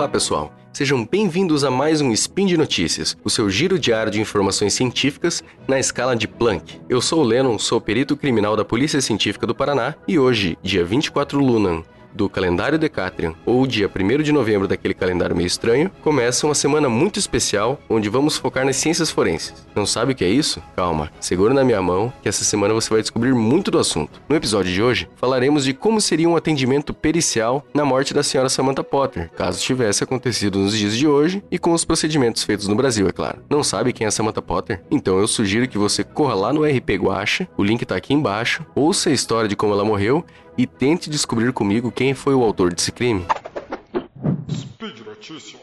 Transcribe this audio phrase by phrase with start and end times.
[0.00, 0.50] Olá, pessoal.
[0.72, 5.44] Sejam bem-vindos a mais um Spin de Notícias, o seu giro diário de informações científicas
[5.68, 6.80] na escala de Planck.
[6.88, 10.82] Eu sou o Lennon, sou perito criminal da Polícia Científica do Paraná e hoje, dia
[10.86, 11.82] 24 Lunan,
[12.14, 16.88] do calendário Decatrian, ou dia 1 de novembro daquele calendário meio estranho, começa uma semana
[16.88, 19.66] muito especial onde vamos focar nas ciências forenses.
[19.74, 20.62] Não sabe o que é isso?
[20.76, 24.20] Calma, segura na minha mão que essa semana você vai descobrir muito do assunto.
[24.28, 28.48] No episódio de hoje, falaremos de como seria um atendimento pericial na morte da senhora
[28.48, 32.74] Samantha Potter, caso tivesse acontecido nos dias de hoje e com os procedimentos feitos no
[32.74, 33.38] Brasil, é claro.
[33.48, 34.82] Não sabe quem é Samantha Potter?
[34.90, 38.64] Então eu sugiro que você corra lá no RP Guacha, o link tá aqui embaixo,
[38.74, 40.24] ouça a história de como ela morreu
[40.60, 43.24] e tente descobrir comigo quem foi o autor desse crime.
[44.50, 45.58] Speed Notícias.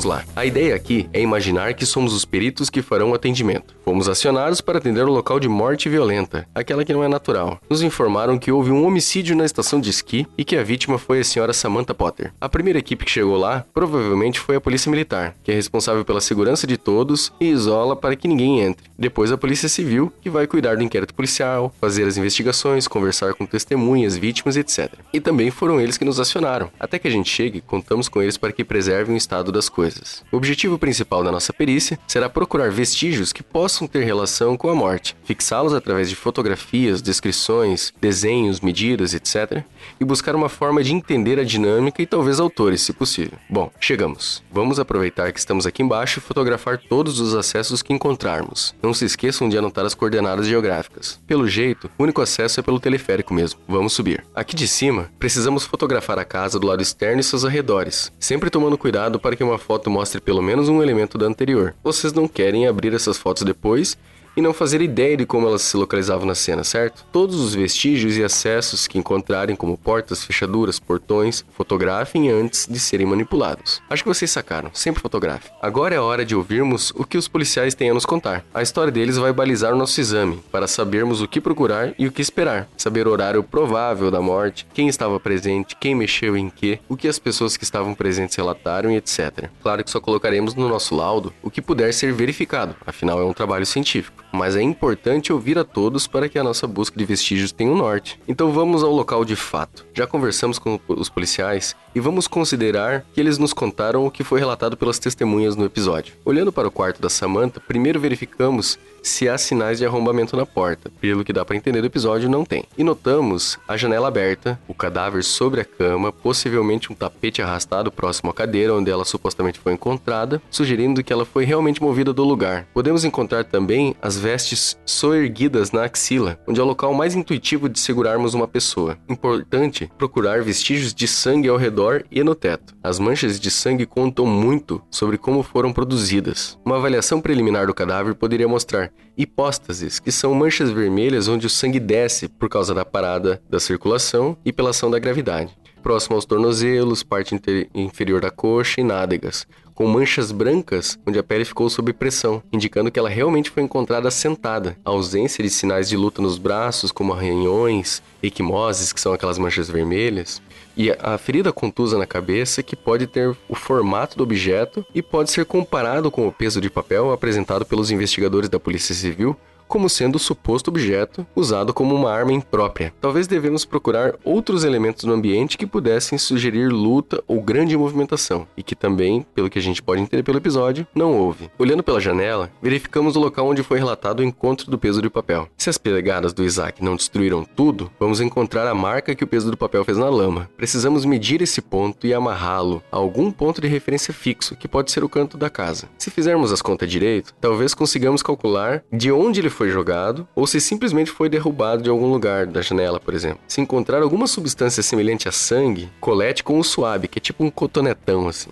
[0.00, 0.24] Vamos lá.
[0.34, 3.74] A ideia aqui é imaginar que somos os peritos que farão o atendimento.
[3.84, 7.60] Fomos acionados para atender o local de morte violenta, aquela que não é natural.
[7.68, 11.20] Nos informaram que houve um homicídio na estação de esqui e que a vítima foi
[11.20, 12.32] a senhora Samantha Potter.
[12.40, 16.22] A primeira equipe que chegou lá provavelmente foi a polícia militar, que é responsável pela
[16.22, 18.88] segurança de todos e isola para que ninguém entre.
[18.98, 23.44] Depois a polícia civil, que vai cuidar do inquérito policial, fazer as investigações, conversar com
[23.44, 24.94] testemunhas, vítimas, etc.
[25.12, 26.70] E também foram eles que nos acionaram.
[26.80, 29.89] Até que a gente chegue, contamos com eles para que preservem o estado das coisas.
[30.30, 34.74] O objetivo principal da nossa perícia será procurar vestígios que possam ter relação com a
[34.74, 39.62] morte, fixá-los através de fotografias, descrições, desenhos, medidas, etc.
[39.98, 43.38] e buscar uma forma de entender a dinâmica e talvez autores, se possível.
[43.48, 44.42] Bom, chegamos.
[44.52, 48.74] Vamos aproveitar que estamos aqui embaixo e fotografar todos os acessos que encontrarmos.
[48.82, 51.20] Não se esqueçam de anotar as coordenadas geográficas.
[51.26, 53.60] Pelo jeito, o único acesso é pelo teleférico mesmo.
[53.66, 54.24] Vamos subir.
[54.34, 58.76] Aqui de cima, precisamos fotografar a casa do lado externo e seus arredores, sempre tomando
[58.76, 61.74] cuidado para que uma foto mostre pelo menos um elemento da anterior.
[61.82, 63.96] Vocês não querem abrir essas fotos depois
[64.36, 67.04] e não fazer ideia de como elas se localizavam na cena, certo?
[67.12, 73.06] Todos os vestígios e acessos que encontrarem, como portas, fechaduras, portões, fotografem antes de serem
[73.06, 73.82] manipulados.
[73.88, 75.50] Acho que vocês sacaram, sempre fotografem.
[75.60, 78.44] Agora é hora de ouvirmos o que os policiais têm a nos contar.
[78.54, 82.12] A história deles vai balizar o nosso exame, para sabermos o que procurar e o
[82.12, 82.68] que esperar.
[82.76, 87.08] Saber o horário provável da morte, quem estava presente, quem mexeu em que, o que
[87.08, 89.48] as pessoas que estavam presentes relataram e etc.
[89.62, 93.32] Claro que só colocaremos no nosso laudo o que puder ser verificado, afinal é um
[93.32, 97.52] trabalho científico mas é importante ouvir a todos para que a nossa busca de vestígios
[97.52, 98.20] tenha um norte.
[98.26, 99.86] Então vamos ao local de fato.
[99.94, 104.38] Já conversamos com os policiais e vamos considerar que eles nos contaram o que foi
[104.38, 106.14] relatado pelas testemunhas no episódio.
[106.24, 110.90] Olhando para o quarto da Samantha, primeiro verificamos se há sinais de arrombamento na porta.
[111.00, 112.64] Pelo que dá para entender do episódio, não tem.
[112.76, 118.30] E notamos a janela aberta, o cadáver sobre a cama, possivelmente um tapete arrastado próximo
[118.30, 122.66] à cadeira onde ela supostamente foi encontrada, sugerindo que ela foi realmente movida do lugar.
[122.74, 127.78] Podemos encontrar também as vestes soerguidas na axila, onde é o local mais intuitivo de
[127.78, 128.98] segurarmos uma pessoa.
[129.08, 132.74] Importante procurar vestígios de sangue ao redor e no teto.
[132.82, 136.58] As manchas de sangue contam muito sobre como foram produzidas.
[136.64, 141.80] Uma avaliação preliminar do cadáver poderia mostrar hipóstases, que são manchas vermelhas onde o sangue
[141.80, 145.56] desce por causa da parada da circulação e pela ação da gravidade.
[145.82, 147.34] Próximo aos tornozelos, parte
[147.74, 149.46] inferior da coxa e nádegas,
[149.80, 154.10] com manchas brancas onde a pele ficou sob pressão, indicando que ela realmente foi encontrada
[154.10, 154.76] sentada.
[154.84, 159.70] A ausência de sinais de luta nos braços, como arranhões, equimoses, que são aquelas manchas
[159.70, 160.42] vermelhas,
[160.76, 165.30] e a ferida contusa na cabeça que pode ter o formato do objeto e pode
[165.30, 169.34] ser comparado com o peso de papel apresentado pelos investigadores da Polícia Civil
[169.70, 172.92] como sendo o suposto objeto usado como uma arma imprópria.
[173.00, 178.64] Talvez devemos procurar outros elementos no ambiente que pudessem sugerir luta ou grande movimentação, e
[178.64, 181.48] que também, pelo que a gente pode entender pelo episódio, não houve.
[181.56, 185.48] Olhando pela janela, verificamos o local onde foi relatado o encontro do peso de papel.
[185.56, 189.52] Se as pegadas do Isaac não destruíram tudo, vamos encontrar a marca que o peso
[189.52, 190.50] do papel fez na lama.
[190.56, 195.04] Precisamos medir esse ponto e amarrá-lo a algum ponto de referência fixo, que pode ser
[195.04, 195.88] o canto da casa.
[195.96, 200.60] Se fizermos as contas direito, talvez consigamos calcular de onde ele foi jogado ou se
[200.60, 203.40] simplesmente foi derrubado de algum lugar da janela, por exemplo.
[203.46, 207.50] Se encontrar alguma substância semelhante a sangue, colete com um suave, que é tipo um
[207.50, 208.50] cotonetão assim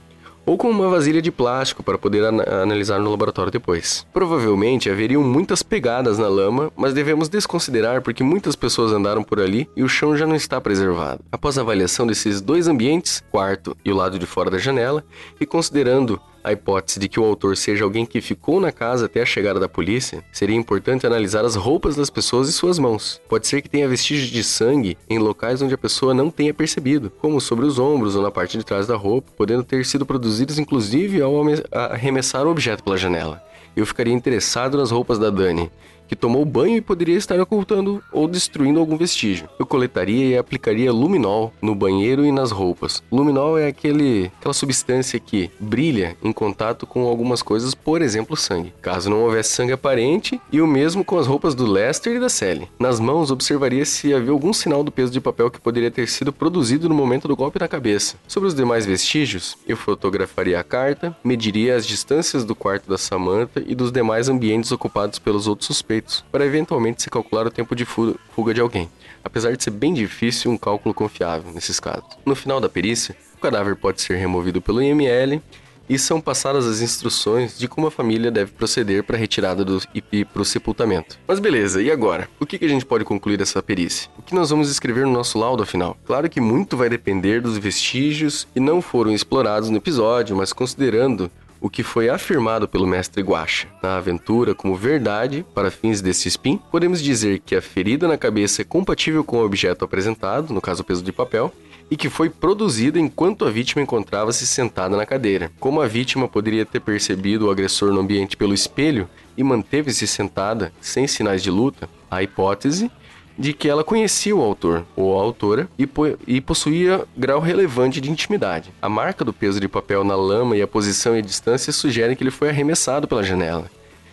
[0.49, 4.07] ou com uma vasilha de plástico para poder an analisar no laboratório depois.
[4.15, 9.69] Provavelmente haveriam muitas pegadas na lama, mas devemos desconsiderar porque muitas pessoas andaram por ali
[9.77, 11.23] e o chão já não está preservado.
[11.31, 15.05] Após a avaliação desses dois ambientes, quarto e o lado de fora da janela,
[15.39, 19.23] e considerando a hipótese de que o autor seja alguém que ficou na casa até
[19.23, 23.21] a chegada da polícia, seria importante analisar as roupas das pessoas e suas mãos.
[23.29, 27.11] Pode ser que tenha vestígios de sangue em locais onde a pessoa não tenha percebido,
[27.11, 30.59] como sobre os ombros ou na parte de trás da roupa, podendo ter sido produzidos
[30.59, 31.35] inclusive ao
[31.73, 33.43] arremessar o objeto pela janela.
[33.77, 35.71] Eu ficaria interessado nas roupas da Dani,
[36.09, 39.49] que tomou banho e poderia estar ocultando ou destruindo algum vestígio.
[39.59, 43.03] Eu coletaria e aplicaria luminol no banheiro e nas roupas.
[43.13, 48.73] Luminol é aquele, aquela substância que brilha em contato com algumas coisas, por exemplo, sangue.
[48.81, 52.29] Caso não houvesse sangue aparente, e o mesmo com as roupas do Lester e da
[52.29, 52.69] Sally.
[52.79, 56.33] Nas mãos, observaria se havia algum sinal do peso de papel que poderia ter sido
[56.33, 58.17] produzido no momento do golpe na cabeça.
[58.27, 63.63] Sobre os demais vestígios, eu fotografaria a carta, mediria as distâncias do quarto da Samantha
[63.67, 65.98] e dos demais ambientes ocupados pelos outros suspeitos
[66.31, 68.89] para eventualmente se calcular o tempo de fuga de alguém,
[69.25, 72.09] apesar de ser bem difícil um cálculo confiável nesses casos.
[72.25, 75.43] No final da perícia, o cadáver pode ser removido pelo IML
[75.89, 79.81] e são passadas as instruções de como a família deve proceder para a retirada do
[79.95, 81.19] IP para o sepultamento.
[81.27, 82.29] Mas beleza, e agora?
[82.39, 84.11] O que, que a gente pode concluir dessa perícia?
[84.19, 85.97] O que nós vamos escrever no nosso laudo afinal?
[86.05, 91.31] Claro que muito vai depender dos vestígios que não foram explorados no episódio, mas considerando
[91.61, 96.61] o que foi afirmado pelo mestre Guacha na aventura como verdade para fins desse spin,
[96.71, 100.83] podemos dizer que a ferida na cabeça é compatível com o objeto apresentado, no caso
[100.83, 101.53] o peso de papel,
[101.91, 105.51] e que foi produzida enquanto a vítima encontrava-se sentada na cadeira.
[105.59, 110.73] Como a vítima poderia ter percebido o agressor no ambiente pelo espelho e manteve-se sentada
[110.81, 112.91] sem sinais de luta, a hipótese
[113.39, 118.01] de que ela conhecia o autor ou a autora e, po e, possuía grau relevante
[118.01, 118.73] de intimidade.
[118.83, 122.17] A marca do peso de papel na lama e a posição e a distância sugerem
[122.17, 123.71] que ele foi arremessado pela janela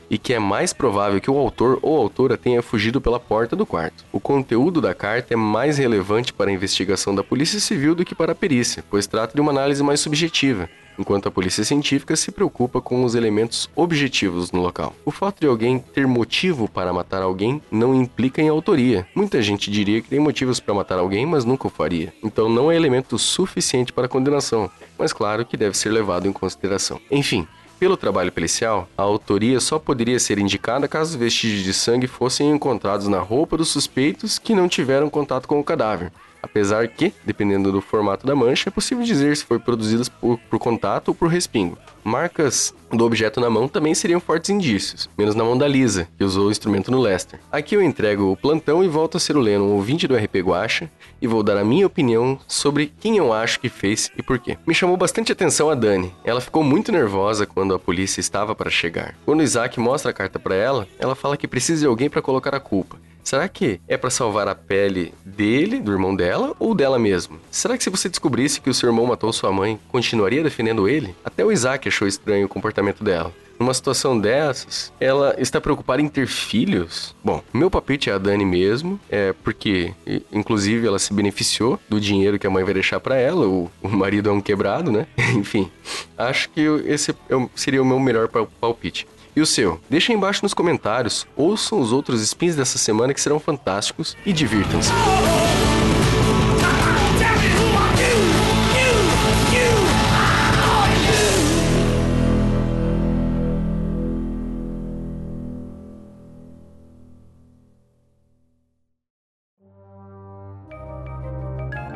[0.10, 3.66] e que é mais provável que o autor ou autora tenha fugido pela porta do
[3.66, 4.06] quarto.
[4.12, 8.13] O conteúdo da carta é mais relevante para a investigação da Polícia Civil do que
[8.13, 12.32] para a perícia, pois trata de uma análise mais subjetiva, enquanto a polícia científica se
[12.32, 14.96] preocupa com os elementos objetivos no local.
[15.06, 19.08] O fato de alguém ter motivo para matar alguém não implica em autoria.
[19.16, 22.14] Muita gente diria que tem motivos para matar alguém, mas nunca o faria.
[22.24, 27.00] Então não é elemento suficiente para condenação, mas claro que deve ser levado em consideração.
[27.10, 27.48] Enfim,
[27.80, 33.08] pelo trabalho policial, a autoria só poderia ser indicada caso vestígios de sangue fossem encontrados
[33.08, 36.12] na roupa dos suspeitos que não tiveram contato com o cadáver.
[36.46, 40.60] Apesar que, dependendo do formato da mancha, é possível dizer se foi produzidas por, por
[40.60, 41.76] contato ou por respingo.
[42.04, 46.24] Marcas do objeto na mão também seriam fortes indícios, menos na mão da Lisa, que
[46.24, 47.40] usou o instrumento no Lester.
[47.52, 50.90] Aqui eu entrego o plantão e volto a ser o Leno, ouvinte do RP Guacha,
[51.20, 54.56] e vou dar a minha opinião sobre quem eu acho que fez e por quê.
[54.68, 56.14] Me chamou bastante atenção a Dani.
[56.24, 59.16] Ela ficou muito nervosa quando a polícia estava para chegar.
[59.26, 62.54] Quando Isaac mostra a carta para ela, ela fala que precisa de alguém para colocar
[62.54, 62.98] a culpa.
[63.25, 67.39] Será que é para salvar a pele dele, do irmão dela, ou dela mesmo?
[67.50, 71.16] Será que se você descobrisse que o seu irmão matou sua mãe, continuaria defendendo ele?
[71.25, 73.33] Até o Isaac achou estranho o comportamento dela.
[73.57, 77.16] Numa situação dessas, ela está preocupada em ter filhos?
[77.24, 79.92] Bom, meu palpite é a Dani mesmo, é porque,
[80.31, 83.89] inclusive, ela se beneficiou do dinheiro que a mãe vai deixar para ela, o, o
[83.89, 85.07] marido é um quebrado, né?
[85.33, 85.72] Enfim,
[86.16, 87.16] acho que esse é
[87.56, 89.07] seria o meu melhor palpite.
[89.36, 89.80] E o seu?
[89.90, 94.32] Deixa aí embaixo nos comentários, ouçam os outros spins dessa semana que serão fantásticos e
[94.32, 94.92] divirtam-se.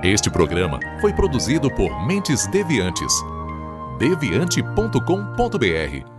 [0.01, 3.13] Este programa foi produzido por Mentes Deviantes.
[3.99, 6.18] deviante.com.br